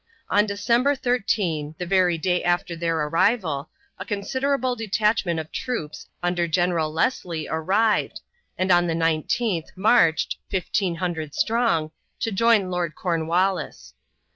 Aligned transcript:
On 0.31 0.47
December 0.47 0.95
13, 0.95 1.75
the 1.77 1.85
very 1.85 2.17
day 2.17 2.43
after 2.43 2.75
their 2.75 2.97
arrival, 3.01 3.69
a 3.99 4.03
considerable 4.03 4.75
detachment 4.75 5.39
of 5.39 5.51
troops, 5.51 6.07
under 6.23 6.47
General 6.47 6.91
Leslie, 6.91 7.47
arrived, 7.47 8.19
and 8.57 8.71
on 8.71 8.87
the 8.87 8.95
19th 8.95 9.67
marched, 9.75 10.37
1500 10.49 11.35
strong, 11.35 11.91
to 12.19 12.31
join 12.31 12.71
Lord 12.71 12.95
Cornwallis. 12.95 13.93